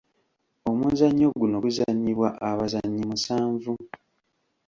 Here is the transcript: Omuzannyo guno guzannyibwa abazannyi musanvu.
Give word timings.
Omuzannyo 0.69 1.27
guno 1.39 1.57
guzannyibwa 1.65 2.27
abazannyi 2.49 3.03
musanvu. 3.09 3.73